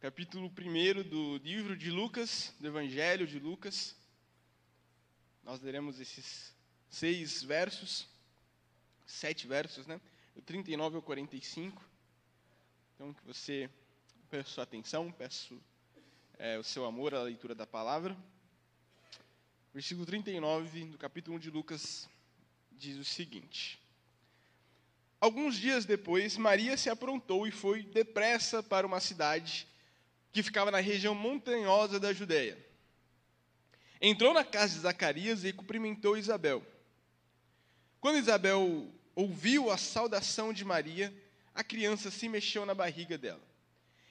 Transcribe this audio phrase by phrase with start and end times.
[0.00, 3.94] capítulo 1 do livro de Lucas, do Evangelho de Lucas.
[5.44, 6.54] Nós leremos esses
[6.88, 8.08] seis versos,
[9.04, 10.00] sete versos, né?
[10.34, 11.84] Do 39 ao 45.
[12.94, 13.68] Então, que você
[14.30, 15.60] peço sua atenção, peço
[16.38, 18.16] é, o seu amor à leitura da palavra.
[19.74, 22.08] Versículo 39 do capítulo 1 de Lucas
[22.72, 23.78] diz o seguinte:
[25.20, 29.68] Alguns dias depois, Maria se aprontou e foi depressa para uma cidade
[30.32, 32.58] que ficava na região montanhosa da Judéia.
[34.00, 36.64] Entrou na casa de Zacarias e cumprimentou Isabel.
[38.00, 41.12] Quando Isabel ouviu a saudação de Maria,
[41.54, 43.42] a criança se mexeu na barriga dela.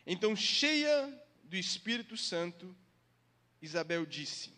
[0.06, 1.12] Então, cheia
[1.44, 2.76] do Espírito Santo,
[3.62, 4.52] Isabel disse: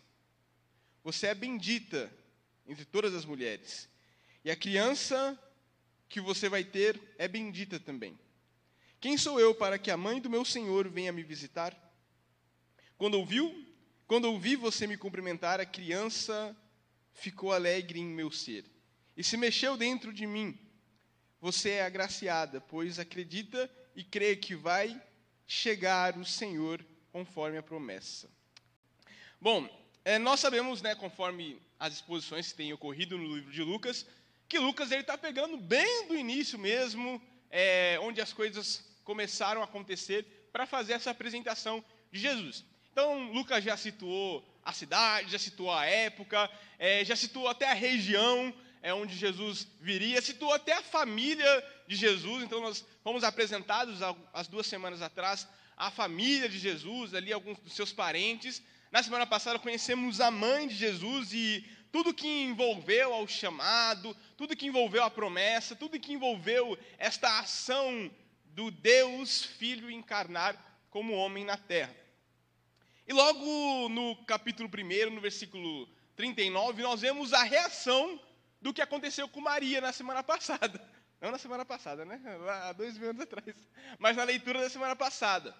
[1.02, 2.12] Você é bendita
[2.66, 3.88] entre todas as mulheres,
[4.44, 5.38] e a criança
[6.08, 8.18] que você vai ter é bendita também.
[9.02, 11.76] Quem sou eu para que a mãe do meu Senhor venha me visitar?
[12.96, 13.52] Quando ouviu,
[14.06, 16.56] quando ouvi você me cumprimentar, a criança
[17.12, 18.64] ficou alegre em meu ser
[19.16, 20.56] e se mexeu dentro de mim.
[21.40, 25.02] Você é agraciada, pois acredita e crê que vai
[25.48, 28.30] chegar o Senhor conforme a promessa.
[29.40, 29.68] Bom,
[30.04, 34.06] é, nós sabemos, né, conforme as exposições que têm ocorrido no livro de Lucas,
[34.48, 39.64] que Lucas ele está pegando bem do início mesmo, é, onde as coisas começaram a
[39.64, 42.64] acontecer para fazer essa apresentação de Jesus.
[42.90, 47.74] Então, Lucas já situou a cidade, já situou a época, é, já situou até a
[47.74, 51.52] região é, onde Jesus viria, situou até a família
[51.86, 52.42] de Jesus.
[52.42, 54.00] Então, nós fomos apresentados
[54.32, 58.62] as duas semanas atrás a família de Jesus, ali alguns dos seus parentes.
[58.90, 64.56] Na semana passada conhecemos a mãe de Jesus e tudo que envolveu ao chamado, tudo
[64.56, 68.10] que envolveu a promessa, tudo que envolveu esta ação
[68.52, 70.56] do Deus Filho encarnar
[70.90, 71.94] como homem na terra.
[73.06, 78.20] E logo no capítulo 1, no versículo 39, nós vemos a reação
[78.60, 80.80] do que aconteceu com Maria na semana passada.
[81.20, 82.20] Não na semana passada, né?
[82.64, 83.56] Há dois mil anos atrás.
[83.98, 85.56] Mas na leitura da semana passada.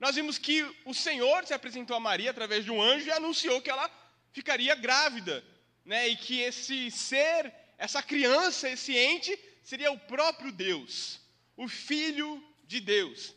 [0.00, 3.60] Nós vimos que o Senhor se apresentou a Maria através de um anjo e anunciou
[3.60, 3.90] que ela
[4.32, 5.44] ficaria grávida.
[5.84, 6.08] Né?
[6.08, 11.21] E que esse ser, essa criança, esse ente, seria o próprio Deus
[11.56, 13.34] o Filho de Deus.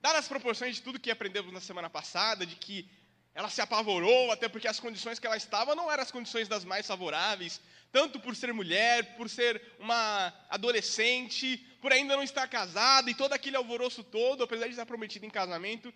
[0.00, 2.88] Dadas as proporções de tudo que aprendemos na semana passada, de que
[3.34, 6.64] ela se apavorou, até porque as condições que ela estava não eram as condições das
[6.64, 7.60] mais favoráveis,
[7.90, 13.32] tanto por ser mulher, por ser uma adolescente, por ainda não estar casada e todo
[13.32, 15.92] aquele alvoroço todo, apesar de estar prometida em casamento.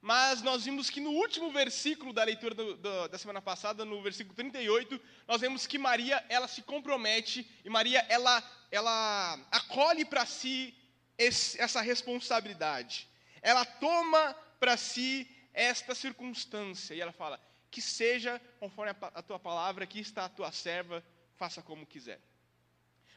[0.00, 4.00] Mas nós vimos que no último versículo da leitura do, do, da semana passada, no
[4.02, 10.26] versículo 38, nós vemos que Maria, ela se compromete e Maria, ela, ela acolhe para
[10.26, 10.74] si
[11.18, 13.08] esse, essa responsabilidade.
[13.42, 17.40] Ela toma para si esta circunstância e ela fala:
[17.70, 21.04] que seja conforme a, a tua palavra, aqui está a tua serva,
[21.36, 22.20] faça como quiser.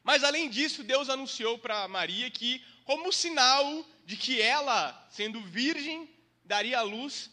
[0.04, 6.10] Mas além disso, Deus anunciou para Maria que, como sinal de que ela, sendo virgem,
[6.44, 7.30] daria à luz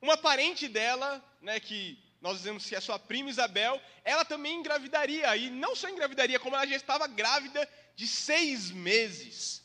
[0.00, 5.36] uma parente dela, né, que nós dizemos que é sua prima Isabel, ela também engravidaria,
[5.36, 9.62] e não só engravidaria, como ela já estava grávida de seis meses.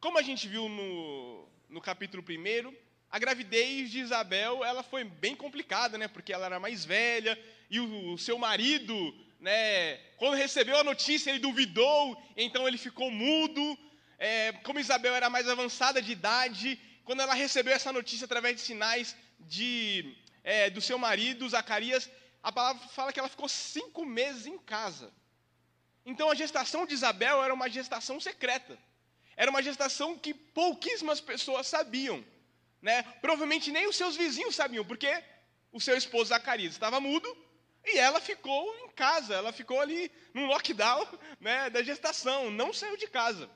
[0.00, 2.74] Como a gente viu no, no capítulo 1,
[3.10, 7.38] a gravidez de Isabel ela foi bem complicada, né, porque ela era mais velha,
[7.70, 13.10] e o, o seu marido, né, quando recebeu a notícia, ele duvidou, então ele ficou
[13.10, 13.78] mudo.
[14.18, 18.62] É, como Isabel era mais avançada de idade, quando ela recebeu essa notícia através de
[18.62, 22.10] sinais de, é, do seu marido, Zacarias,
[22.42, 25.12] a palavra fala que ela ficou cinco meses em casa.
[26.04, 28.76] Então a gestação de Isabel era uma gestação secreta.
[29.36, 32.24] Era uma gestação que pouquíssimas pessoas sabiam.
[32.80, 33.02] Né?
[33.20, 35.22] Provavelmente nem os seus vizinhos sabiam, porque
[35.70, 37.28] o seu esposo Zacarias estava mudo
[37.84, 41.06] e ela ficou em casa, ela ficou ali num lockdown
[41.40, 43.48] né, da gestação, não saiu de casa.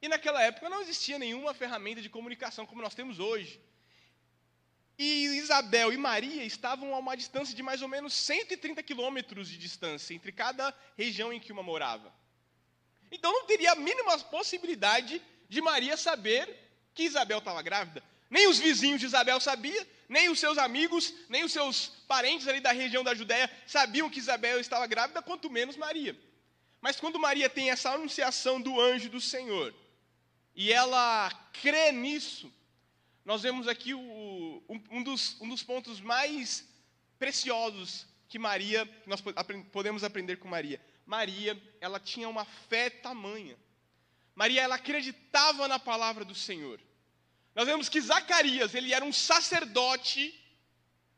[0.00, 3.60] E naquela época não existia nenhuma ferramenta de comunicação como nós temos hoje.
[5.04, 9.58] E Isabel e Maria estavam a uma distância de mais ou menos 130 quilômetros de
[9.58, 12.14] distância entre cada região em que uma morava.
[13.10, 16.56] Então não teria a mínima possibilidade de Maria saber
[16.94, 18.00] que Isabel estava grávida.
[18.30, 22.60] Nem os vizinhos de Isabel sabiam, nem os seus amigos, nem os seus parentes ali
[22.60, 26.16] da região da Judéia sabiam que Isabel estava grávida, quanto menos Maria.
[26.80, 29.74] Mas quando Maria tem essa anunciação do anjo do Senhor,
[30.54, 31.28] e ela
[31.60, 32.52] crê nisso,
[33.24, 36.68] nós vemos aqui o, um, dos, um dos pontos mais
[37.18, 39.20] preciosos que Maria, que nós
[39.70, 40.80] podemos aprender com Maria.
[41.06, 43.56] Maria, ela tinha uma fé tamanha.
[44.34, 46.80] Maria ela acreditava na palavra do Senhor.
[47.54, 50.34] Nós vemos que Zacarias, ele era um sacerdote,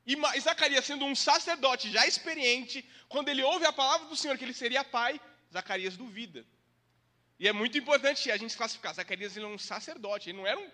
[0.04, 4.44] e Zacarias sendo um sacerdote já experiente, quando ele ouve a palavra do Senhor que
[4.44, 5.20] ele seria pai,
[5.52, 6.44] Zacarias duvida.
[7.38, 10.58] E é muito importante a gente classificar, Zacarias ele é um sacerdote, ele não era
[10.58, 10.70] um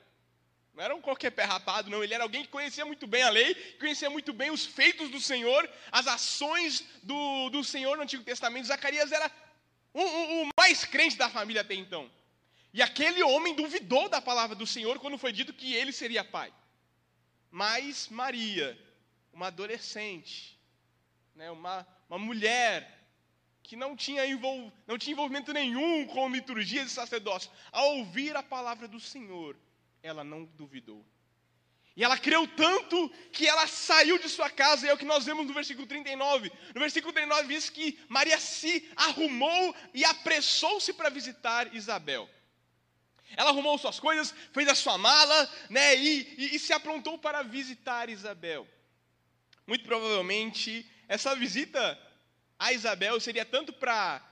[0.81, 2.03] não era um qualquer pé rapado, não.
[2.03, 5.21] Ele era alguém que conhecia muito bem a lei, conhecia muito bem os feitos do
[5.21, 8.69] Senhor, as ações do, do Senhor no Antigo Testamento.
[8.69, 9.31] Zacarias era
[9.93, 12.11] o, o, o mais crente da família até então.
[12.73, 16.51] E aquele homem duvidou da palavra do Senhor quando foi dito que ele seria pai.
[17.51, 18.79] Mas Maria,
[19.35, 20.59] uma adolescente,
[21.35, 23.07] né, uma, uma mulher
[23.63, 28.43] que não tinha, envol, não tinha envolvimento nenhum com liturgia de sacerdócio, ao ouvir a
[28.43, 29.55] palavra do Senhor,
[30.03, 31.05] ela não duvidou.
[31.97, 35.25] E ela creu tanto que ela saiu de sua casa, e é o que nós
[35.25, 36.51] vemos no versículo 39.
[36.75, 42.29] No versículo 39 diz que Maria se arrumou e apressou-se para visitar Isabel.
[43.37, 47.43] Ela arrumou suas coisas, fez a sua mala, né, e, e, e se aprontou para
[47.43, 48.67] visitar Isabel.
[49.67, 51.99] Muito provavelmente, essa visita
[52.59, 54.27] a Isabel seria tanto para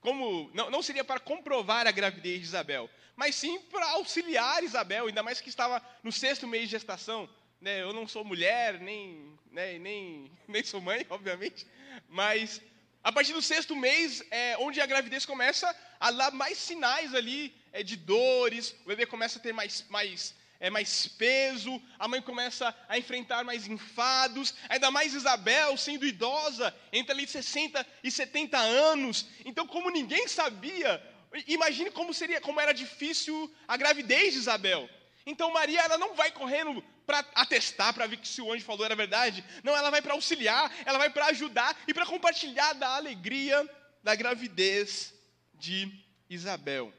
[0.00, 5.06] como não, não seria para comprovar a gravidez de Isabel, mas sim para auxiliar Isabel,
[5.06, 7.28] ainda mais que estava no sexto mês de gestação.
[7.60, 11.66] Né, eu não sou mulher, nem, né, nem, nem sou mãe, obviamente,
[12.08, 12.60] mas
[13.04, 17.52] a partir do sexto mês, é onde a gravidez começa a dar mais sinais ali
[17.72, 22.22] é, de dores, o bebê começa a ter mais, mais, é, mais peso, a mãe
[22.22, 28.56] começa a enfrentar mais enfados, ainda mais Isabel, sendo idosa, entre ali 60 e 70
[28.56, 29.26] anos.
[29.44, 31.02] Então, como ninguém sabia
[31.46, 34.88] Imagine como seria, como era difícil a gravidez de Isabel.
[35.24, 38.84] Então Maria ela não vai correndo para atestar, para ver que se o anjo falou
[38.84, 39.44] era verdade.
[39.62, 43.68] Não, ela vai para auxiliar, ela vai para ajudar e para compartilhar da alegria
[44.02, 45.14] da gravidez
[45.54, 46.92] de Isabel.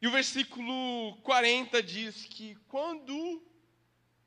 [0.00, 3.42] E o versículo 40 diz que quando,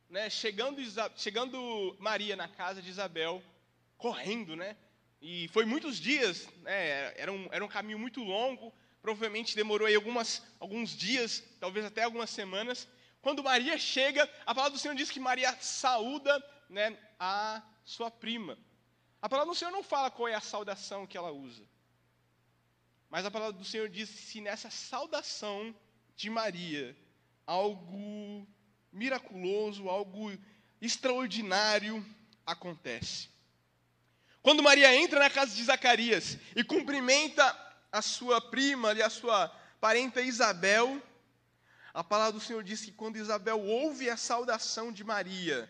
[0.10, 0.82] né, chegando,
[1.16, 3.42] chegando Maria na casa de Isabel,
[3.98, 4.76] correndo, né,
[5.22, 9.94] e foi muitos dias, né, era, um, era um caminho muito longo, provavelmente demorou aí
[9.94, 12.88] algumas, alguns dias, talvez até algumas semanas.
[13.22, 18.58] Quando Maria chega, a palavra do Senhor diz que Maria saúda né, a sua prima.
[19.22, 21.64] A palavra do Senhor não fala qual é a saudação que ela usa.
[23.08, 25.76] Mas a palavra do Senhor diz se nessa saudação
[26.16, 26.98] de Maria
[27.46, 28.48] algo
[28.92, 30.32] miraculoso, algo
[30.82, 32.04] extraordinário
[32.46, 33.31] acontece.
[34.42, 37.56] Quando Maria entra na casa de Zacarias e cumprimenta
[37.92, 39.50] a sua prima e a sua
[39.80, 41.02] parenta Isabel,
[41.94, 45.70] a palavra do Senhor diz que quando Isabel ouve a saudação de Maria,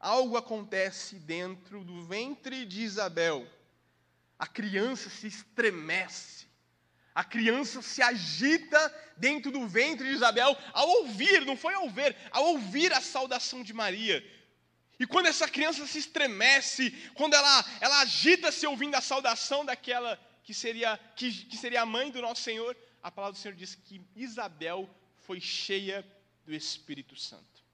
[0.00, 3.46] algo acontece dentro do ventre de Isabel.
[4.38, 6.46] A criança se estremece,
[7.14, 12.16] a criança se agita dentro do ventre de Isabel ao ouvir, não foi ao ver,
[12.32, 14.24] ao ouvir a saudação de Maria.
[14.98, 20.54] E quando essa criança se estremece, quando ela, ela agita-se ouvindo a saudação daquela que
[20.54, 24.00] seria, que, que seria a mãe do nosso Senhor, a palavra do Senhor diz que
[24.14, 24.88] Isabel
[25.26, 26.06] foi cheia
[26.44, 27.64] do Espírito Santo.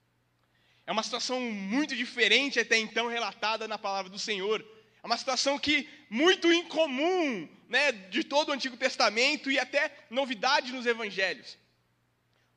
[0.87, 4.65] É uma situação muito diferente até então relatada na palavra do Senhor.
[5.03, 10.71] É uma situação que muito incomum, né, de todo o Antigo Testamento e até novidade
[10.71, 11.57] nos Evangelhos.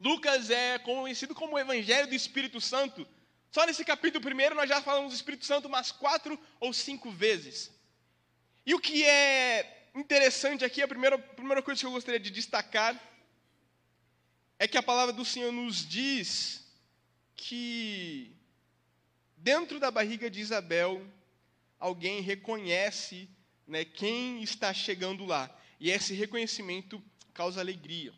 [0.01, 3.07] Lucas é conhecido como o Evangelho do Espírito Santo,
[3.55, 7.71] só nesse capítulo primeiro nós já falamos do Espírito Santo umas quatro ou cinco vezes.
[8.67, 12.33] E o que é interessante aqui, a primeira, a primeira coisa que eu gostaria de
[12.33, 13.01] destacar,
[14.59, 16.67] é que a palavra do Senhor nos diz
[17.37, 18.35] que
[19.37, 21.07] dentro da barriga de Isabel,
[21.79, 23.31] alguém reconhece
[23.69, 25.49] né, quem está chegando lá.
[25.79, 27.01] E esse reconhecimento
[27.33, 28.13] causa alegria.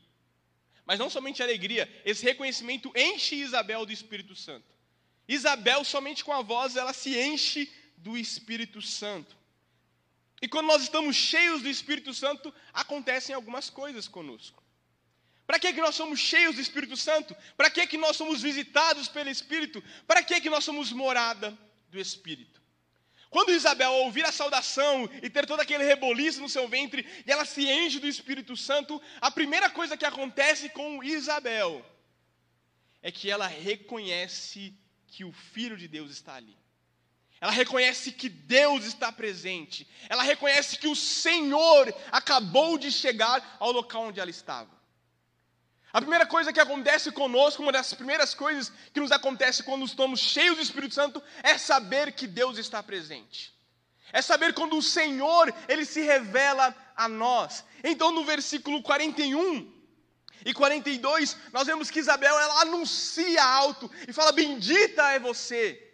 [0.87, 4.76] Mas não somente alegria, esse reconhecimento enche Isabel do Espírito Santo.
[5.29, 9.37] Isabel, somente com a voz, ela se enche do Espírito Santo.
[10.41, 14.63] E quando nós estamos cheios do Espírito Santo, acontecem algumas coisas conosco.
[15.47, 17.35] Para que, que nós somos cheios do Espírito Santo?
[17.57, 19.83] Para que, que nós somos visitados pelo Espírito?
[20.07, 21.57] Para que, que nós somos morada
[21.89, 22.61] do Espírito?
[23.31, 27.45] Quando Isabel ouvir a saudação e ter todo aquele reboliço no seu ventre, e ela
[27.45, 31.85] se enche do Espírito Santo, a primeira coisa que acontece com Isabel
[33.03, 34.75] é que ela reconhece
[35.09, 36.57] que o Filho de Deus está ali.
[37.41, 39.87] Ela reconhece que Deus está presente.
[40.09, 44.75] Ela reconhece que o Senhor acabou de chegar ao local onde ela estava.
[45.93, 50.21] A primeira coisa que acontece conosco, uma das primeiras coisas que nos acontece quando estamos
[50.21, 53.55] cheios do Espírito Santo, é saber que Deus está presente.
[54.13, 57.65] É saber quando o Senhor, ele se revela a nós.
[57.83, 59.76] Então, no versículo 41
[60.45, 65.93] e 42, nós vemos que Isabel ela anuncia alto e fala: Bendita é você,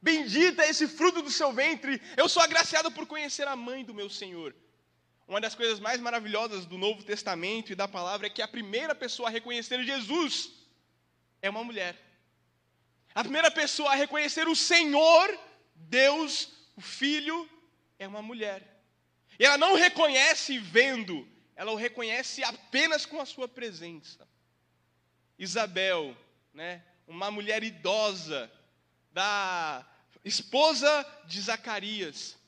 [0.00, 2.00] bendita é esse fruto do seu ventre.
[2.16, 4.54] Eu sou agraciada por conhecer a mãe do meu Senhor.
[5.26, 8.94] Uma das coisas mais maravilhosas do Novo Testamento e da palavra é que a primeira
[8.94, 10.50] pessoa a reconhecer Jesus
[11.40, 11.96] é uma mulher.
[13.14, 15.38] A primeira pessoa a reconhecer o Senhor,
[15.74, 17.48] Deus, o Filho,
[17.98, 18.72] é uma mulher.
[19.38, 24.28] E ela não reconhece vendo, ela o reconhece apenas com a sua presença.
[25.38, 26.16] Isabel,
[26.52, 28.50] né, uma mulher idosa,
[29.12, 29.86] da
[30.24, 32.38] esposa de Zacarias,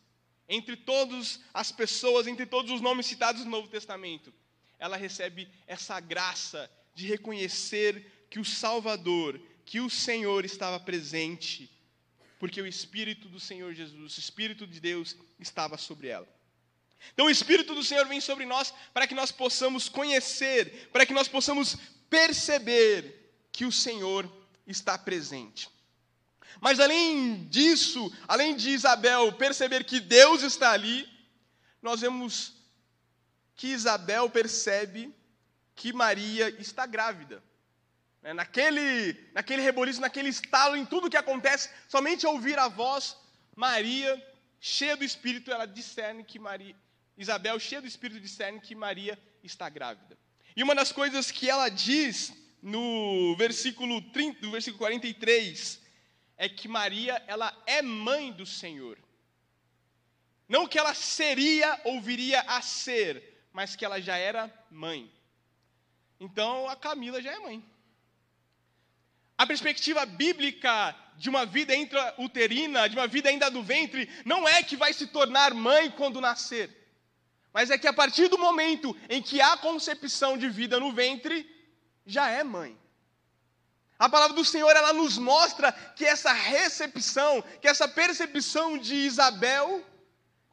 [0.49, 4.33] entre todas as pessoas, entre todos os nomes citados no Novo Testamento,
[4.79, 11.71] ela recebe essa graça de reconhecer que o Salvador, que o Senhor estava presente,
[12.39, 16.29] porque o Espírito do Senhor Jesus, o Espírito de Deus estava sobre ela.
[17.13, 21.13] Então o Espírito do Senhor vem sobre nós para que nós possamos conhecer, para que
[21.13, 21.77] nós possamos
[22.09, 24.31] perceber que o Senhor
[24.67, 25.69] está presente.
[26.61, 31.09] Mas além disso, além de Isabel perceber que Deus está ali,
[31.83, 32.55] nós vemos
[33.57, 35.15] que Isabel percebe
[35.75, 37.43] que Maria está grávida.
[38.23, 43.17] Né, naquele, naquele reboliço, naquele estalo, em tudo que acontece, somente ao ouvir a voz,
[43.55, 44.11] Maria,
[44.59, 46.75] cheia do Espírito, ela discerne que Maria,
[47.17, 50.19] Isabel, cheia do Espírito, discerne que Maria está grávida.
[50.57, 55.81] E uma das coisas que ela diz no versículo, 30, no versículo 43
[56.37, 58.99] é que Maria, ela é mãe do Senhor.
[60.49, 65.11] Não que ela seria ou viria a ser, mas que ela já era mãe.
[66.19, 67.65] Então a Camila já é mãe.
[69.37, 74.63] A perspectiva bíblica de uma vida intrauterina, de uma vida ainda do ventre, não é
[74.63, 76.84] que vai se tornar mãe quando nascer,
[77.55, 81.49] mas é que a partir do momento em que há concepção de vida no ventre,
[82.05, 82.77] já é mãe.
[83.97, 89.87] A palavra do Senhor, ela nos mostra que essa recepção, que essa percepção de Isabel,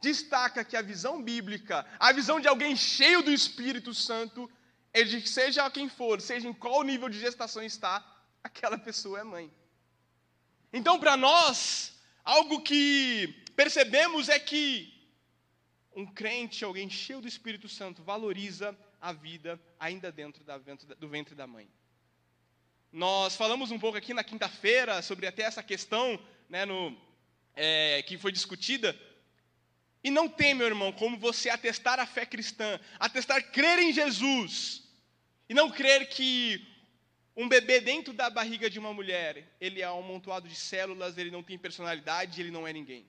[0.00, 4.48] destaca que a visão bíblica, a visão de alguém cheio do Espírito Santo,
[4.92, 8.04] é de que seja quem for, seja em qual nível de gestação está,
[8.44, 9.52] aquela pessoa é mãe.
[10.72, 11.94] Então, para nós,
[12.24, 14.91] algo que percebemos é que
[15.94, 20.44] um crente, alguém cheio do Espírito Santo, valoriza a vida ainda dentro
[20.98, 21.68] do ventre da mãe.
[22.92, 26.18] Nós falamos um pouco aqui na quinta-feira sobre até essa questão
[26.48, 26.96] né, no,
[27.54, 28.98] é, que foi discutida.
[30.04, 34.82] E não tem, meu irmão, como você atestar a fé cristã, atestar crer em Jesus,
[35.48, 36.66] e não crer que
[37.36, 41.30] um bebê dentro da barriga de uma mulher, ele é um amontoado de células, ele
[41.30, 43.06] não tem personalidade, ele não é ninguém.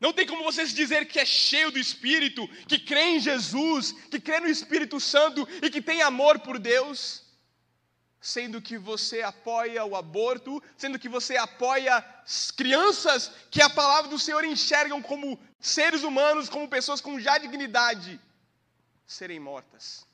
[0.00, 4.18] Não tem como você dizer que é cheio do Espírito, que crê em Jesus, que
[4.18, 7.22] crê no Espírito Santo e que tem amor por Deus,
[8.18, 12.02] sendo que você apoia o aborto, sendo que você apoia
[12.56, 18.18] crianças que a palavra do Senhor enxergam como seres humanos, como pessoas com já dignidade,
[19.06, 20.06] serem mortas.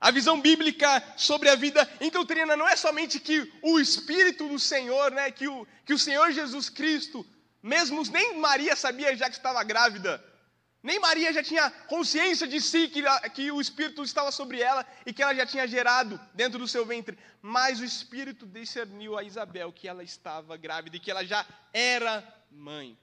[0.00, 5.10] A visão bíblica sobre a vida intrauterina não é somente que o Espírito do Senhor,
[5.10, 7.26] né, que, o, que o Senhor Jesus Cristo,
[7.62, 10.22] mesmo nem Maria sabia já que estava grávida,
[10.82, 13.02] nem Maria já tinha consciência de si que,
[13.34, 16.86] que o Espírito estava sobre ela e que ela já tinha gerado dentro do seu
[16.86, 21.46] ventre, mas o Espírito discerniu a Isabel que ela estava grávida e que ela já
[21.72, 22.96] era mãe.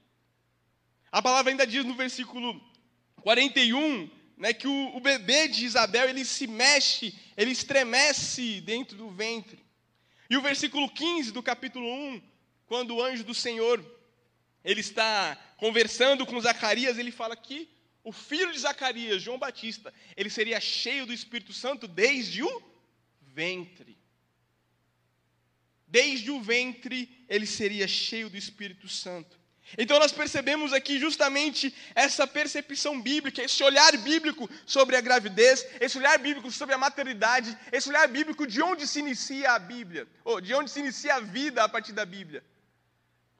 [1.12, 2.60] A palavra ainda diz no versículo
[3.22, 9.08] 41 né, que o, o bebê de Isabel ele se mexe, ele estremece dentro do
[9.10, 9.64] ventre.
[10.28, 12.22] E o versículo 15 do capítulo 1,
[12.66, 13.84] quando o anjo do Senhor
[14.68, 17.70] ele está conversando com Zacarias, ele fala que
[18.04, 22.62] o filho de Zacarias, João Batista, ele seria cheio do Espírito Santo desde o
[23.22, 23.96] ventre.
[25.86, 29.38] Desde o ventre ele seria cheio do Espírito Santo.
[29.78, 35.96] Então nós percebemos aqui justamente essa percepção bíblica, esse olhar bíblico sobre a gravidez, esse
[35.96, 40.42] olhar bíblico sobre a maternidade, esse olhar bíblico de onde se inicia a Bíblia, ou
[40.42, 42.44] de onde se inicia a vida a partir da Bíblia.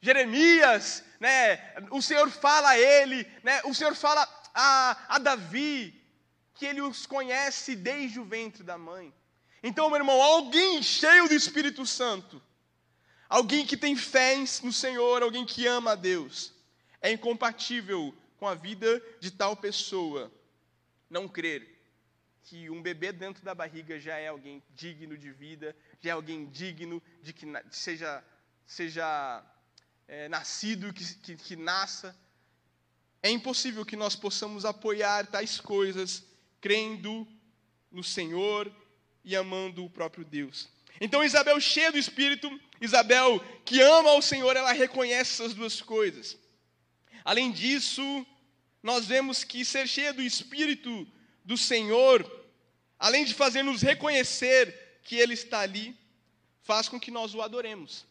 [0.01, 4.23] Jeremias, né, o Senhor fala a ele, né, o Senhor fala
[4.55, 5.95] a, a Davi,
[6.55, 9.13] que ele os conhece desde o ventre da mãe.
[9.63, 12.43] Então, meu irmão, alguém cheio do Espírito Santo,
[13.29, 16.55] Alguém que tem fé no Senhor, alguém que ama a Deus,
[17.01, 20.33] é incompatível com a vida de tal pessoa
[21.11, 21.77] não crer
[22.43, 26.47] que um bebê dentro da barriga já é alguém digno de vida, já é alguém
[26.47, 28.25] digno de que seja,
[28.67, 29.45] seja
[30.09, 32.17] é, nascido, que, que, que nasça.
[33.23, 36.25] é impossível que nós possamos apoiar tais coisas
[36.61, 37.29] crendo
[37.93, 38.73] no Senhor
[39.23, 40.69] e amando o próprio Deus.
[41.01, 42.49] Então, Isabel, cheia do Espírito,
[42.81, 46.37] Isabel, que ama ao Senhor, ela reconhece essas duas coisas.
[47.25, 48.27] Além disso,
[48.83, 51.07] nós vemos que ser cheia do Espírito
[51.45, 52.25] do Senhor,
[52.99, 55.97] além de fazer-nos reconhecer que Ele está ali,
[56.63, 58.07] faz com que nós o adoremos.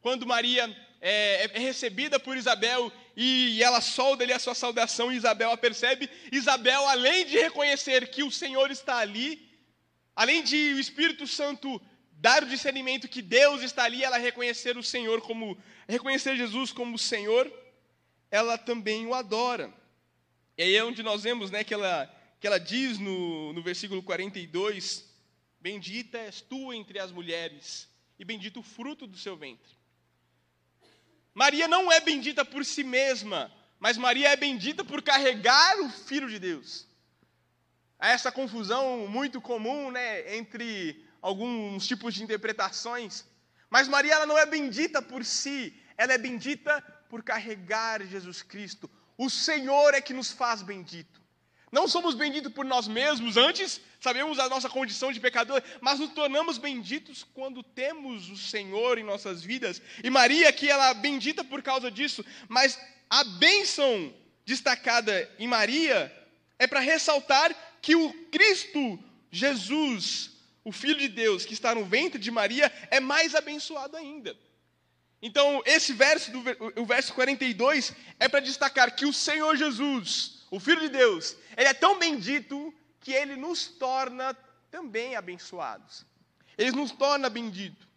[0.00, 5.16] Quando Maria é, é recebida por Isabel e ela solda ali a sua saudação e
[5.16, 9.48] Isabel a percebe, Isabel, além de reconhecer que o Senhor está ali,
[10.14, 11.80] além de o Espírito Santo
[12.12, 15.56] dar o discernimento que Deus está ali, ela reconhecer o Senhor como,
[15.88, 17.50] reconhecer Jesus como Senhor,
[18.30, 19.72] ela também o adora.
[20.56, 24.02] E aí é onde nós vemos né, que, ela, que ela diz no, no versículo
[24.02, 25.08] 42,
[25.58, 27.88] Bendita és tu entre as mulheres,
[28.18, 29.79] e bendito o fruto do seu ventre.
[31.34, 36.28] Maria não é bendita por si mesma, mas Maria é bendita por carregar o Filho
[36.28, 36.86] de Deus.
[37.98, 43.24] Há essa confusão muito comum né, entre alguns tipos de interpretações,
[43.68, 48.90] mas Maria ela não é bendita por si, ela é bendita por carregar Jesus Cristo.
[49.16, 51.19] O Senhor é que nos faz bendito.
[51.70, 56.10] Não somos benditos por nós mesmos, antes sabemos a nossa condição de pecador, mas nos
[56.10, 59.80] tornamos benditos quando temos o Senhor em nossas vidas.
[60.02, 64.12] E Maria, que ela é bendita por causa disso, mas a bênção
[64.44, 66.12] destacada em Maria
[66.58, 68.98] é para ressaltar que o Cristo
[69.30, 70.32] Jesus,
[70.64, 74.36] o Filho de Deus, que está no ventre de Maria, é mais abençoado ainda.
[75.22, 76.42] Então, esse verso, do,
[76.80, 81.68] o verso 42, é para destacar que o Senhor Jesus, o Filho de Deus, ele
[81.68, 84.34] é tão bendito que ele nos torna
[84.70, 86.04] também abençoados.
[86.58, 87.88] Ele nos torna bendito.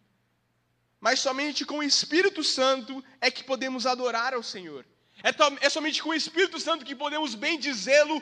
[1.00, 4.86] Mas somente com o Espírito Santo é que podemos adorar ao Senhor.
[5.22, 8.22] É, é somente com o Espírito Santo que podemos bendizê-lo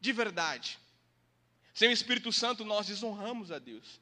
[0.00, 0.78] de verdade.
[1.72, 4.00] Sem o Espírito Santo, nós desonramos a Deus.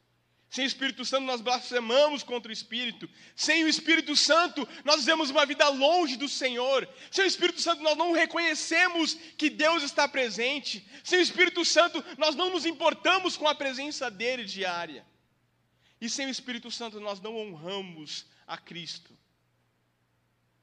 [0.49, 3.09] Sem o Espírito Santo, nós blasfemamos contra o Espírito.
[3.35, 6.89] Sem o Espírito Santo, nós vivemos uma vida longe do Senhor.
[7.11, 10.87] Sem o Espírito Santo, nós não reconhecemos que Deus está presente.
[11.02, 15.04] Sem o Espírito Santo, nós não nos importamos com a presença dele diária.
[16.00, 19.17] E sem o Espírito Santo, nós não honramos a Cristo.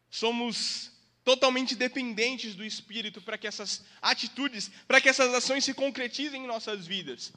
[0.09, 0.91] Somos
[1.23, 6.47] totalmente dependentes do Espírito para que essas atitudes, para que essas ações se concretizem em
[6.47, 7.33] nossas vidas.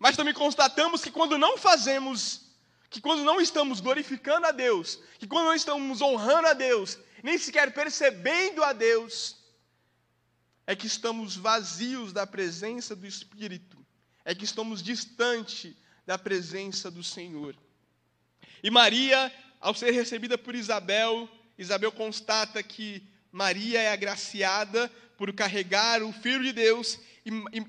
[0.00, 2.40] Mas também constatamos que quando não fazemos,
[2.88, 7.36] que quando não estamos glorificando a Deus, que quando não estamos honrando a Deus, nem
[7.36, 9.36] sequer percebendo a Deus,
[10.66, 13.76] é que estamos vazios da presença do Espírito,
[14.24, 17.54] é que estamos distante da presença do Senhor.
[18.62, 26.02] E Maria, ao ser recebida por Isabel, Isabel constata que Maria é agraciada por carregar
[26.02, 26.98] o Filho de Deus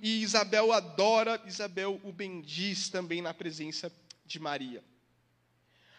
[0.01, 3.91] e, Isabel adora, Isabel o bendiz também na presença
[4.25, 4.83] de Maria.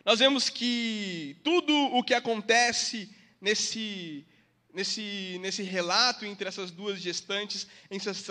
[0.05, 3.09] Nós vemos que tudo o que acontece
[3.41, 4.27] nesse,
[4.75, 7.67] nesse, nesse relato entre essas duas gestantes,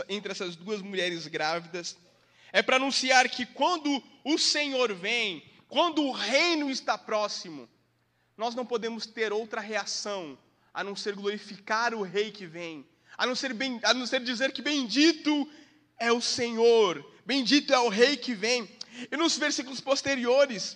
[0.09, 1.97] entre essas duas mulheres grávidas,
[2.51, 7.69] é para anunciar que quando o Senhor vem, quando o reino está próximo,
[8.35, 10.37] nós não podemos ter outra reação
[10.73, 12.85] a não ser glorificar o Rei que vem,
[13.21, 15.47] a não ser, a não ser dizer que bendito
[15.99, 18.67] é o Senhor, bendito é o Rei que vem.
[19.11, 20.75] E nos versículos posteriores,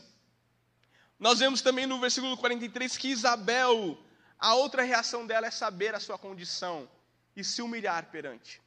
[1.19, 3.97] nós vemos também no versículo 43 que Isabel,
[4.37, 6.87] a outra reação dela é saber a sua condição
[7.35, 8.61] e se humilhar perante.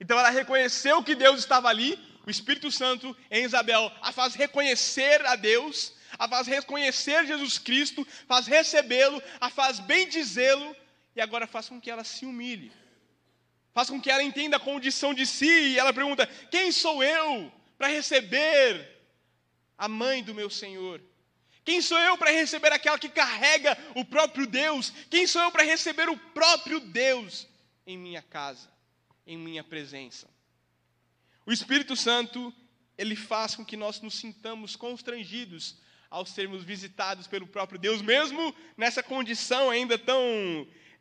[0.00, 5.22] Então ela reconheceu que Deus estava ali, o Espírito Santo em Isabel a faz reconhecer
[5.26, 10.74] a Deus, a faz reconhecer Jesus Cristo, faz recebê-lo, a faz bendizê-lo
[11.14, 12.72] e agora faz com que ela se humilhe
[13.72, 17.52] faz com que ela entenda a condição de si e ela pergunta: quem sou eu
[17.76, 18.98] para receber
[19.76, 21.00] a mãe do meu Senhor?
[21.64, 24.90] Quem sou eu para receber aquela que carrega o próprio Deus?
[25.10, 27.46] Quem sou eu para receber o próprio Deus
[27.86, 28.70] em minha casa,
[29.26, 30.26] em minha presença?
[31.44, 32.54] O Espírito Santo,
[32.96, 35.76] ele faz com que nós nos sintamos constrangidos
[36.10, 40.18] ao sermos visitados pelo próprio Deus, mesmo nessa condição ainda tão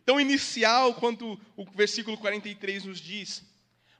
[0.08, 3.44] tão inicial quanto o versículo 43 nos diz.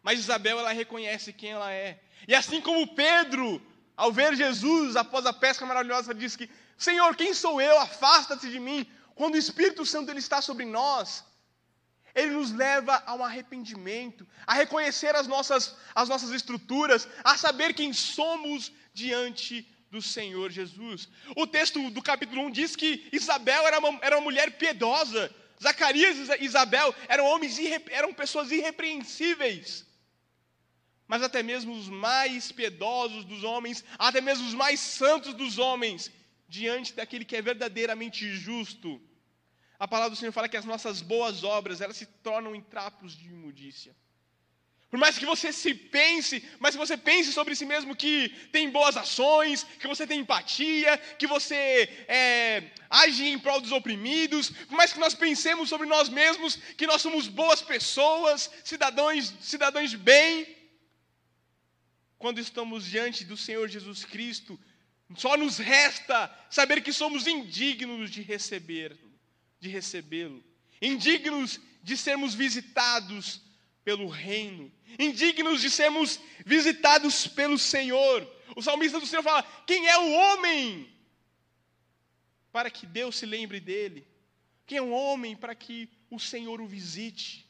[0.02, 2.00] Mas Isabel, ela reconhece quem ela é.
[2.26, 3.62] E assim como Pedro,
[3.98, 7.78] ao ver Jesus após a pesca maravilhosa, diz que: Senhor, quem sou eu?
[7.78, 8.88] Afasta-te de mim.
[9.16, 11.26] Quando o Espírito Santo ele está sobre nós,
[12.16, 17.74] ele nos leva a um arrependimento, a reconhecer as nossas, as nossas estruturas, a saber
[17.74, 21.10] quem somos diante do Senhor Jesus.
[21.36, 25.30] O texto do capítulo 1 diz que Isabel era uma, era uma mulher piedosa,
[25.62, 27.58] Zacarias e Isabel eram homens
[27.90, 29.86] eram pessoas irrepreensíveis.
[31.08, 36.12] Mas até mesmo os mais piedosos dos homens, até mesmo os mais santos dos homens,
[36.48, 39.02] diante daquele que é verdadeiramente justo,
[39.80, 43.16] a palavra do Senhor fala que as nossas boas obras, elas se tornam em trapos
[43.16, 43.96] de imundícia.
[44.90, 48.70] Por mais que você se pense, mas que você pense sobre si mesmo que tem
[48.70, 54.78] boas ações, que você tem empatia, que você é, age em prol dos oprimidos, por
[54.78, 59.98] mais que nós pensemos sobre nós mesmos que nós somos boas pessoas, cidadãos, cidadãos de
[59.98, 60.56] bem,
[62.18, 64.58] quando estamos diante do Senhor Jesus Cristo,
[65.18, 68.98] só nos resta saber que somos indignos de receber,
[69.60, 70.42] de recebê-lo,
[70.82, 73.42] indignos de sermos visitados
[73.88, 74.70] pelo reino,
[75.00, 78.30] indignos de sermos visitados pelo Senhor.
[78.54, 80.94] O salmista do Senhor fala: Quem é o homem
[82.52, 84.06] para que Deus se lembre dele?
[84.66, 87.50] Quem é o homem para que o Senhor o visite?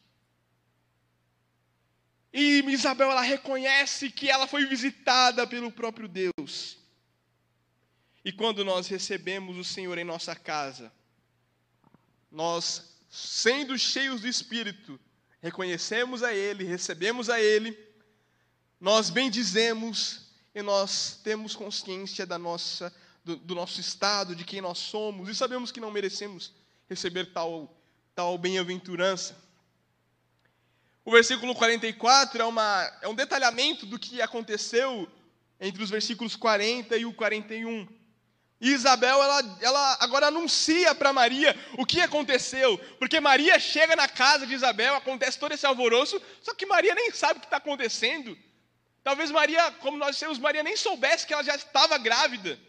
[2.32, 6.78] E Isabel ela reconhece que ela foi visitada pelo próprio Deus.
[8.24, 10.94] E quando nós recebemos o Senhor em nossa casa,
[12.32, 15.00] nós, sendo cheios do Espírito,
[15.48, 17.78] reconhecemos a Ele, recebemos a Ele,
[18.80, 24.78] nós bendizemos e nós temos consciência da nossa, do, do nosso estado, de quem nós
[24.78, 26.54] somos, e sabemos que não merecemos
[26.90, 27.74] receber tal,
[28.14, 29.38] tal bem-aventurança.
[31.06, 35.10] O versículo 44 é, uma, é um detalhamento do que aconteceu
[35.62, 37.88] entre os versículos 40 e o 41.
[38.60, 44.08] E Isabel, ela, ela agora anuncia para Maria o que aconteceu, porque Maria chega na
[44.08, 47.58] casa de Isabel, acontece todo esse alvoroço, só que Maria nem sabe o que está
[47.58, 48.36] acontecendo.
[49.04, 52.60] Talvez Maria, como nós dissemos, Maria nem soubesse que ela já estava grávida,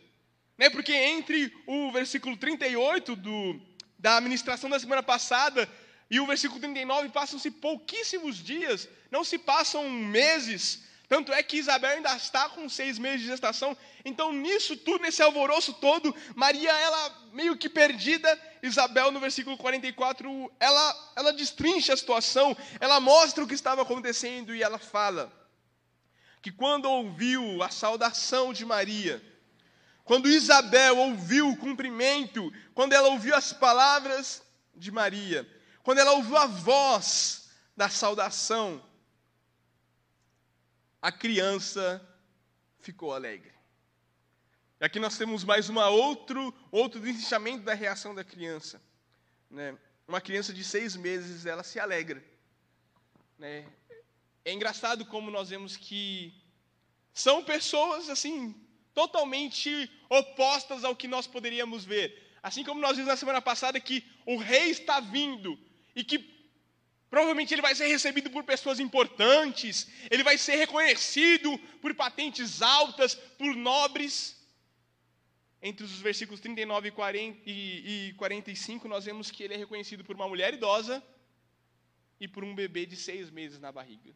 [0.58, 0.68] né?
[0.68, 3.58] porque entre o versículo 38 do,
[3.98, 5.66] da administração da semana passada
[6.10, 11.90] e o versículo 39 passam-se pouquíssimos dias, não se passam meses, tanto é que Isabel
[11.90, 13.74] ainda está com seis meses de gestação.
[14.04, 18.38] Então, nisso tudo, nesse alvoroço todo, Maria, ela meio que perdida.
[18.62, 24.54] Isabel, no versículo 44, ela, ela destrincha a situação, ela mostra o que estava acontecendo
[24.54, 25.32] e ela fala
[26.42, 29.22] que quando ouviu a saudação de Maria,
[30.04, 34.42] quando Isabel ouviu o cumprimento, quando ela ouviu as palavras
[34.74, 35.48] de Maria,
[35.82, 38.82] quando ela ouviu a voz da saudação,
[41.00, 42.06] a criança
[42.80, 43.52] ficou alegre.
[44.80, 48.80] E aqui nós temos mais uma outro outro deslizamento da reação da criança.
[49.50, 49.76] Né?
[50.06, 52.22] Uma criança de seis meses, ela se alegra.
[53.38, 53.66] Né?
[54.44, 56.32] É engraçado como nós vemos que
[57.12, 58.54] são pessoas assim
[58.94, 62.36] totalmente opostas ao que nós poderíamos ver.
[62.42, 65.58] Assim como nós vimos na semana passada que o rei está vindo
[65.94, 66.37] e que
[67.10, 73.14] Provavelmente ele vai ser recebido por pessoas importantes, ele vai ser reconhecido por patentes altas,
[73.14, 74.36] por nobres.
[75.60, 80.14] Entre os versículos 39 e, 40, e 45, nós vemos que ele é reconhecido por
[80.14, 81.02] uma mulher idosa
[82.20, 84.14] e por um bebê de seis meses na barriga.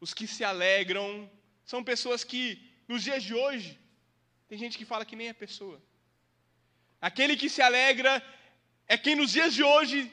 [0.00, 1.28] Os que se alegram
[1.64, 3.78] são pessoas que, nos dias de hoje,
[4.48, 5.82] tem gente que fala que nem é pessoa.
[7.00, 8.24] Aquele que se alegra
[8.86, 10.10] é quem nos dias de hoje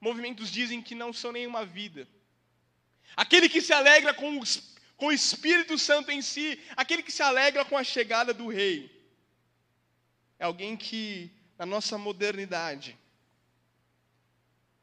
[0.00, 2.08] movimentos dizem que não são nenhuma vida.
[3.16, 4.40] Aquele que se alegra com,
[4.96, 8.90] com o Espírito Santo em si, aquele que se alegra com a chegada do Rei,
[10.38, 12.96] é alguém que, na nossa modernidade,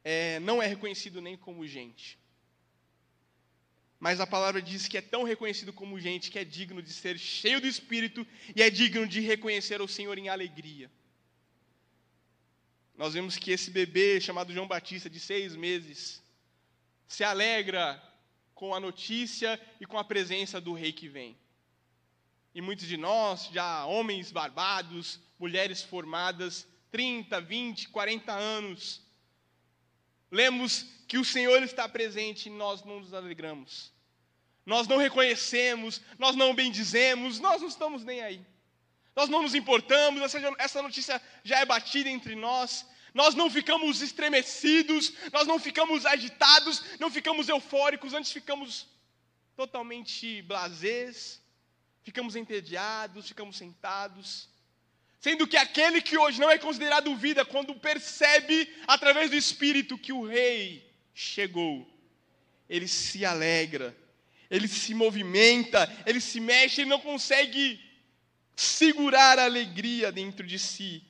[0.04, 2.20] é, não é reconhecido nem como gente.
[3.98, 7.18] Mas a palavra diz que é tão reconhecido como gente que é digno de ser
[7.18, 10.92] cheio do Espírito e é digno de reconhecer o Senhor em alegria
[12.98, 16.24] nós vemos que esse bebê chamado João Batista, de seis meses,
[17.08, 18.02] se alegra
[18.54, 21.38] com a notícia e com a presença do rei que vem.
[22.54, 29.02] E muitos de nós, já homens barbados, mulheres formadas, 30, 20, 40 anos,
[30.32, 33.92] lemos que o Senhor está presente e nós não nos alegramos.
[34.66, 38.46] Nós não reconhecemos, nós não bendizemos, nós não estamos nem aí.
[39.16, 40.22] Nós não nos importamos,
[40.58, 42.86] essa notícia já é batida entre nós.
[43.14, 48.88] Nós não ficamos estremecidos, nós não ficamos agitados, não ficamos eufóricos, antes ficamos
[49.56, 51.42] totalmente blasés,
[52.04, 54.50] ficamos entediados, ficamos sentados.
[55.22, 60.12] Sendo que aquele que hoje não é considerado vida, quando percebe através do Espírito que
[60.12, 61.90] o Rei chegou,
[62.70, 63.96] ele se alegra,
[64.52, 67.80] ele se movimenta, ele se mexe, ele não consegue
[68.56, 71.04] segurar a alegria dentro de si.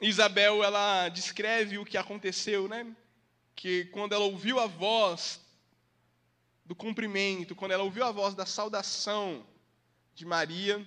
[0.00, 2.86] Isabel, ela descreve o que aconteceu, né?
[3.54, 5.40] Que quando ela ouviu a voz
[6.64, 9.46] do cumprimento, quando ela ouviu a voz da saudação
[10.14, 10.86] de Maria,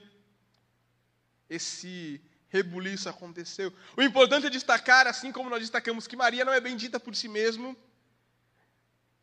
[1.49, 3.73] esse rebuliço aconteceu.
[3.97, 7.27] O importante é destacar, assim como nós destacamos que Maria não é bendita por si
[7.27, 7.75] mesmo,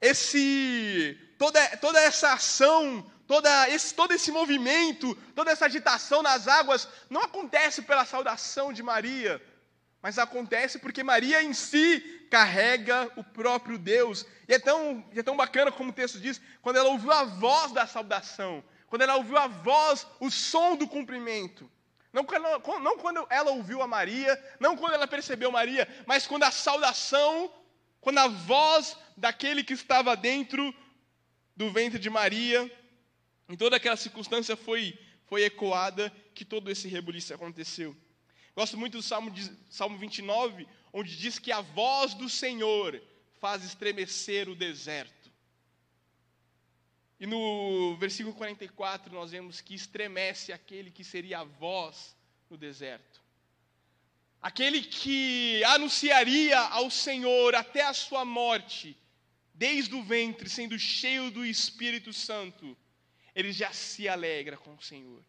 [0.00, 6.88] esse toda, toda essa ação, toda esse, todo esse movimento, toda essa agitação nas águas
[7.10, 9.40] não acontece pela saudação de Maria,
[10.02, 14.24] mas acontece porque Maria em si carrega o próprio Deus.
[14.48, 17.70] E é tão, é tão bacana como o texto diz, quando ela ouviu a voz
[17.70, 21.70] da saudação, quando ela ouviu a voz, o som do cumprimento.
[22.10, 26.44] Não quando, não quando ela ouviu a Maria, não quando ela percebeu Maria, mas quando
[26.44, 27.52] a saudação,
[28.00, 30.74] quando a voz daquele que estava dentro
[31.54, 32.70] do ventre de Maria,
[33.48, 37.96] em toda aquela circunstância foi, foi ecoada que todo esse rebuliço aconteceu.
[38.54, 39.32] Gosto muito do Salmo,
[39.70, 43.00] Salmo 29, onde diz que a voz do Senhor
[43.40, 45.30] faz estremecer o deserto.
[47.20, 52.16] E no versículo 44 nós vemos que estremece aquele que seria a voz
[52.50, 53.22] no deserto.
[54.40, 58.96] Aquele que anunciaria ao Senhor até a sua morte,
[59.52, 62.76] desde o ventre, sendo cheio do Espírito Santo,
[63.38, 65.22] ele já se alegra com o Senhor.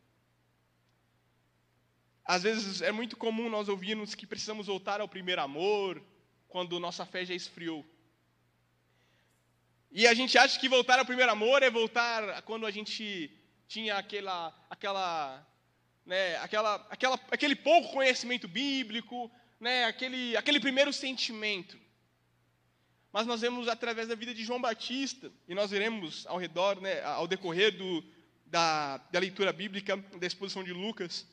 [2.26, 6.02] Às vezes é muito comum nós ouvirmos que precisamos voltar ao primeiro amor,
[6.48, 7.86] quando nossa fé já esfriou.
[9.92, 13.32] E a gente acha que voltar ao primeiro amor é voltar quando a gente
[13.68, 14.40] tinha aquela,
[14.72, 15.48] aquela,
[16.04, 21.80] né, aquela, aquela, aquele pouco conhecimento bíblico, né, aquele, aquele primeiro sentimento.
[23.12, 27.02] Mas nós vemos através da vida de João Batista, e nós veremos ao redor, né,
[27.04, 28.04] ao decorrer do,
[28.46, 31.26] da, da leitura bíblica, da exposição de Lucas,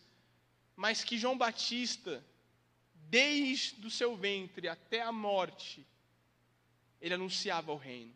[0.75, 2.25] mas que João Batista,
[2.95, 5.87] desde o seu ventre até a morte,
[7.01, 8.15] ele anunciava o reino.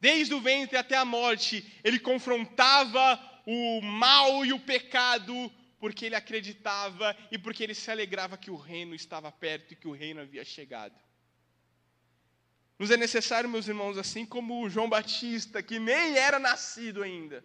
[0.00, 6.14] Desde o ventre até a morte, ele confrontava o mal e o pecado, porque ele
[6.14, 10.20] acreditava e porque ele se alegrava que o reino estava perto e que o reino
[10.20, 11.03] havia chegado.
[12.78, 17.44] Nos é necessário, meus irmãos, assim como João Batista, que nem era nascido ainda,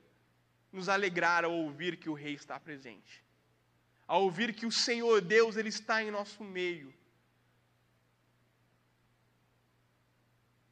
[0.72, 3.24] nos alegrar ao ouvir que o rei está presente
[4.10, 6.92] a ouvir que o Senhor Deus ele está em nosso meio.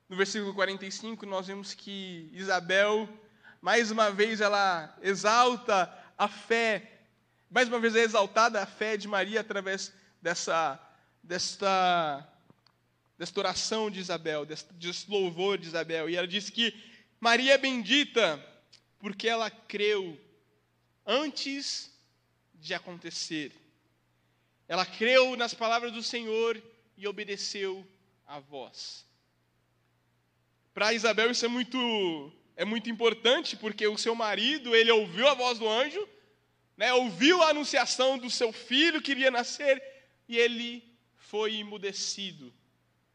[0.10, 3.08] No versículo 45 nós vemos que Isabel
[3.62, 7.00] mais uma vez ela exalta a fé,
[7.48, 10.80] mais uma vez é exaltada a fé de Maria através dessa
[11.22, 12.28] desta
[13.18, 16.10] desta oração de Isabel, deste, louvor de Isabel.
[16.10, 16.74] E ela diz que
[17.20, 18.44] Maria é bendita
[19.00, 20.20] porque ela creu
[21.06, 21.92] antes
[22.54, 23.52] de acontecer.
[24.68, 26.62] Ela creu nas palavras do Senhor
[26.98, 27.86] e obedeceu
[28.26, 29.06] à voz.
[30.74, 35.36] Para Isabel isso é muito é muito importante porque o seu marido ele ouviu a
[35.36, 36.08] voz do anjo,
[36.76, 39.82] né, ouviu a anunciação do seu filho que iria nascer
[40.28, 40.84] e ele
[41.16, 42.52] foi imudecido.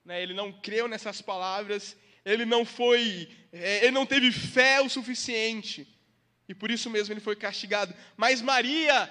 [0.05, 4.89] Né, ele não creu nessas palavras, ele não foi, é, ele não teve fé o
[4.89, 5.87] suficiente
[6.49, 7.95] e por isso mesmo ele foi castigado.
[8.17, 9.09] Mas Maria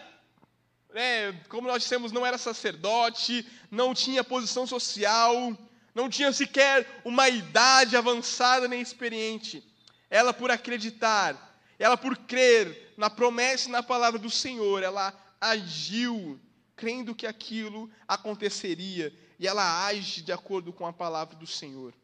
[0.94, 5.58] é, como nós dissemos, não era sacerdote, não tinha posição social,
[5.94, 9.64] não tinha sequer uma idade avançada nem experiente.
[10.10, 16.40] Ela, por acreditar, ela, por crer na promessa e na palavra do Senhor, ela agiu
[16.76, 21.96] crendo que aquilo aconteceria e ela age de acordo com a palavra do Senhor.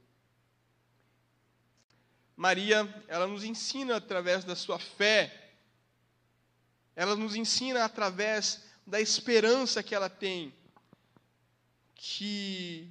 [2.35, 5.51] Maria, ela nos ensina através da sua fé,
[6.95, 10.51] ela nos ensina através da esperança que ela tem,
[11.93, 12.89] que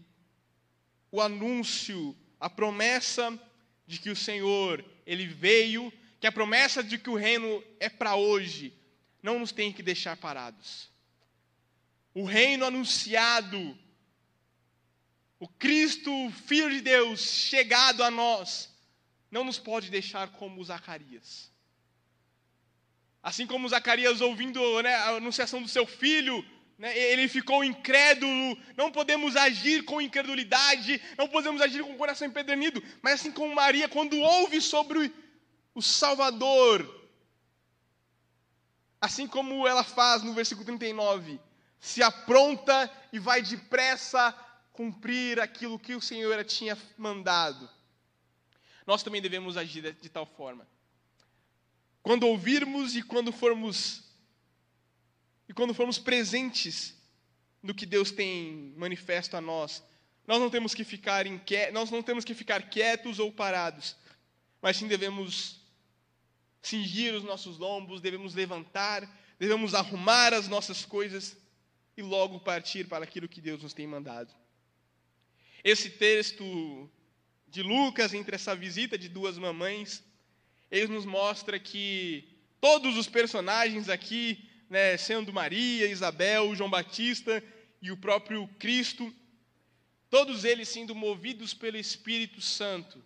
[1.10, 3.36] o anúncio, a promessa
[3.84, 8.14] de que o Senhor, ele veio, que a promessa de que o reino é para
[8.14, 8.72] hoje,
[9.20, 10.88] não nos tem que deixar parados.
[12.14, 13.76] O reino anunciado,
[15.38, 16.10] o Cristo,
[16.46, 18.74] Filho de Deus, chegado a nós,
[19.30, 21.50] não nos pode deixar como Zacarias.
[23.22, 26.44] Assim como Zacarias ouvindo né, a anunciação do seu filho,
[26.78, 28.56] né, ele ficou incrédulo.
[28.76, 32.82] Não podemos agir com incredulidade, não podemos agir com o coração empedernido.
[33.02, 35.12] Mas assim como Maria, quando ouve sobre
[35.74, 37.10] o Salvador,
[39.00, 41.38] assim como ela faz no versículo 39,
[41.78, 44.34] se apronta e vai depressa
[44.76, 47.68] cumprir aquilo que o Senhor tinha mandado.
[48.86, 50.68] Nós também devemos agir de, de tal forma.
[52.02, 54.04] Quando ouvirmos e quando formos
[55.48, 56.94] e quando formos presentes
[57.62, 59.82] no que Deus tem manifesto a nós.
[60.26, 63.96] Nós não temos que ficar inquietos, nós não temos que ficar quietos ou parados,
[64.60, 65.60] mas sim devemos
[66.60, 69.08] cingir os nossos lombos, devemos levantar,
[69.38, 71.36] devemos arrumar as nossas coisas
[71.96, 74.34] e logo partir para aquilo que Deus nos tem mandado.
[75.62, 76.90] Esse texto
[77.48, 80.04] de Lucas, entre essa visita de duas mamães,
[80.70, 82.28] ele nos mostra que
[82.60, 87.42] todos os personagens aqui, né, sendo Maria, Isabel, João Batista
[87.80, 89.14] e o próprio Cristo,
[90.10, 93.02] todos eles sendo movidos pelo Espírito Santo,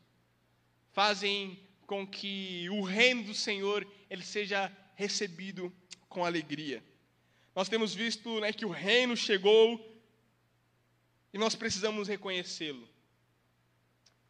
[0.93, 5.73] fazem com que o reino do Senhor ele seja recebido
[6.09, 6.83] com alegria.
[7.55, 9.90] Nós temos visto né, que o reino chegou
[11.33, 12.89] e nós precisamos reconhecê-lo.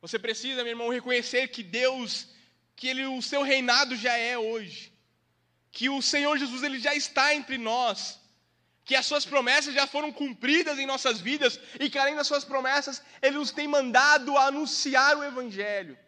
[0.00, 2.28] Você precisa, meu irmão, reconhecer que Deus,
[2.74, 4.92] que ele, o seu reinado já é hoje,
[5.70, 8.18] que o Senhor Jesus ele já está entre nós,
[8.84, 12.44] que as suas promessas já foram cumpridas em nossas vidas e que além das suas
[12.44, 15.98] promessas, ele nos tem mandado anunciar o evangelho.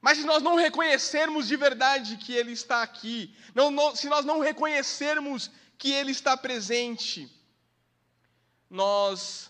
[0.00, 4.24] Mas se nós não reconhecermos de verdade que ele está aqui, não, não, se nós
[4.24, 7.30] não reconhecermos que ele está presente,
[8.68, 9.49] nós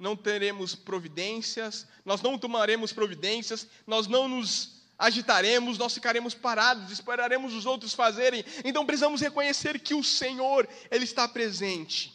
[0.00, 7.54] não teremos providências, nós não tomaremos providências, nós não nos agitaremos, nós ficaremos parados, esperaremos
[7.54, 8.42] os outros fazerem.
[8.64, 12.14] Então precisamos reconhecer que o Senhor, Ele está presente.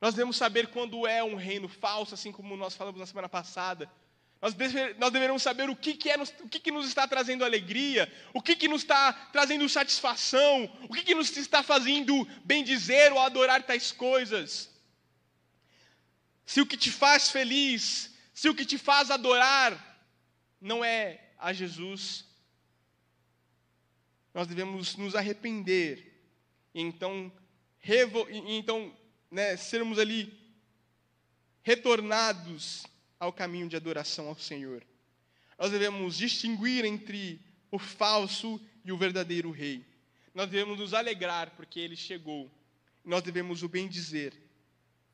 [0.00, 3.88] Nós devemos saber quando é um reino falso, assim como nós falamos na semana passada.
[4.40, 7.44] Nós, deve, nós deveremos saber o que, que é, o que, que nos está trazendo
[7.44, 12.64] alegria, o que, que nos está trazendo satisfação, o que, que nos está fazendo bem
[12.64, 14.71] dizer ou adorar tais coisas
[16.52, 19.72] se o que te faz feliz, se o que te faz adorar
[20.60, 22.26] não é a Jesus,
[24.34, 26.12] nós devemos nos arrepender
[26.74, 27.32] e então,
[27.78, 28.94] revo, e então
[29.30, 30.30] né, sermos ali
[31.62, 32.86] retornados
[33.18, 34.84] ao caminho de adoração ao Senhor.
[35.58, 39.86] Nós devemos distinguir entre o falso e o verdadeiro rei.
[40.34, 42.52] Nós devemos nos alegrar porque ele chegou.
[43.02, 44.51] Nós devemos o bem dizer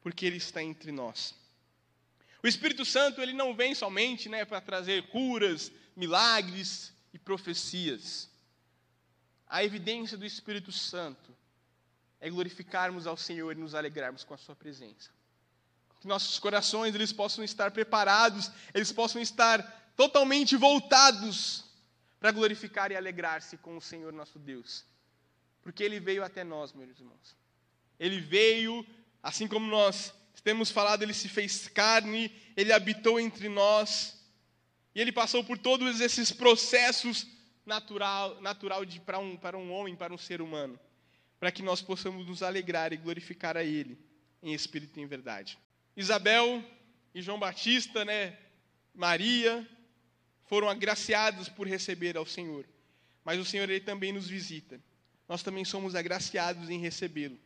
[0.09, 1.35] porque Ele está entre nós.
[2.42, 8.31] O Espírito Santo ele não vem somente né, para trazer curas, milagres e profecias.
[9.47, 11.37] A evidência do Espírito Santo
[12.23, 15.11] é glorificarmos ao Senhor e nos alegrarmos com a Sua presença.
[16.01, 19.62] Que nossos corações eles possam estar preparados, eles possam estar
[19.94, 21.66] totalmente voltados
[22.18, 24.87] para glorificar e alegrar-se com o Senhor nosso Deus.
[25.62, 27.37] Porque Ele veio até nós, meus irmãos.
[28.01, 28.87] Ele veio
[29.22, 30.14] Assim como nós
[30.48, 34.18] temos falado, ele se fez carne, ele habitou entre nós,
[34.94, 37.26] e ele passou por todos esses processos
[37.66, 40.81] natural, natural de, para, um, para um homem, para um ser humano,
[41.38, 43.98] para que nós possamos nos alegrar e glorificar a Ele
[44.42, 45.59] em espírito e em verdade.
[45.94, 46.64] Isabel
[47.14, 48.38] e João Batista, né,
[48.94, 49.68] Maria,
[50.46, 52.64] foram agraciados por receber ao Senhor,
[53.22, 54.81] mas o Senhor ele também nos visita.
[55.28, 57.38] Nós também somos agraciados em recebê-lo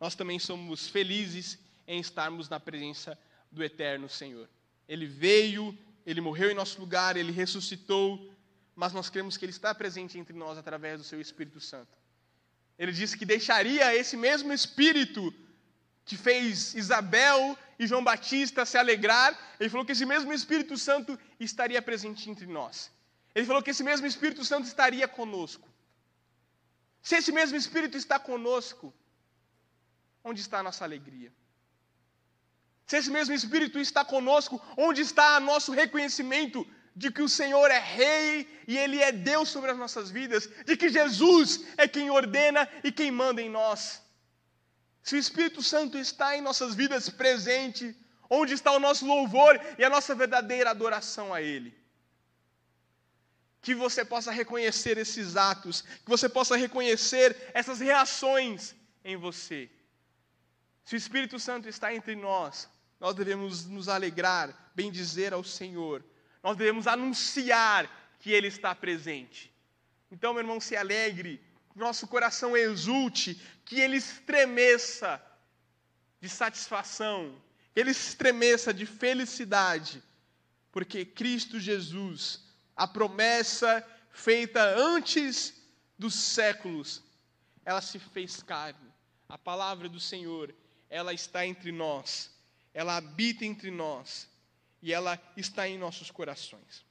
[0.00, 3.18] nós também somos felizes em estarmos na presença
[3.52, 4.48] do eterno Senhor.
[4.88, 8.34] Ele veio, ele morreu em nosso lugar, ele ressuscitou,
[8.74, 11.94] mas nós cremos que ele está presente entre nós através do seu Espírito Santo.
[12.78, 15.34] Ele disse que deixaria esse mesmo Espírito
[16.06, 21.18] que fez Isabel e João Batista se alegrar, ele falou que esse mesmo Espírito Santo
[21.38, 22.90] estaria presente entre nós.
[23.34, 25.68] Ele falou que esse mesmo Espírito Santo estaria conosco.
[27.02, 28.92] Se esse mesmo Espírito está conosco,
[30.24, 31.32] onde está a nossa alegria?
[32.86, 37.70] Se esse mesmo Espírito está conosco, onde está o nosso reconhecimento de que o Senhor
[37.70, 42.10] é Rei e Ele é Deus sobre as nossas vidas, de que Jesus é quem
[42.10, 44.02] ordena e quem manda em nós?
[45.04, 47.96] Se o Espírito Santo está em nossas vidas presente,
[48.28, 51.72] onde está o nosso louvor e a nossa verdadeira adoração a Ele?
[53.62, 59.70] Que você possa reconhecer esses atos, que você possa reconhecer essas reações em você
[60.90, 66.04] se o Espírito Santo está entre nós, nós devemos nos alegrar, bendizer ao Senhor.
[66.42, 67.88] Nós devemos anunciar
[68.18, 69.54] que Ele está presente.
[70.10, 71.40] Então, meu irmão, se alegre,
[71.76, 75.24] nosso coração exulte, que ele estremeça
[76.20, 77.40] de satisfação,
[77.72, 80.02] que ele estremeça de felicidade,
[80.72, 82.42] porque Cristo Jesus,
[82.74, 85.54] a promessa feita antes
[85.96, 87.00] dos séculos,
[87.64, 88.90] ela se fez carne.
[89.28, 90.52] A palavra do Senhor
[90.90, 92.30] ela está entre nós,
[92.74, 94.28] ela habita entre nós
[94.82, 96.84] e ela está em nossos corações.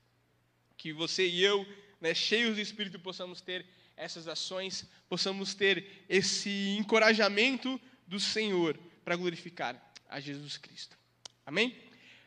[0.77, 1.65] Que você e eu,
[1.99, 3.65] né, cheios do Espírito, possamos ter
[3.97, 9.75] essas ações, possamos ter esse encorajamento do Senhor para glorificar
[10.07, 10.97] a Jesus Cristo.
[11.45, 11.88] Amém?